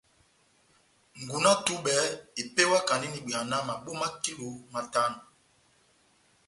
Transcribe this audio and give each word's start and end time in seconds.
Ngunú 1.21 1.51
ya 1.53 1.57
tubɛ 1.65 1.93
epewakandi 2.41 3.07
n'ibwea 3.09 3.39
mabo 3.67 3.91
ma 4.01 4.07
kilo 4.23 4.47
matano. 4.73 5.19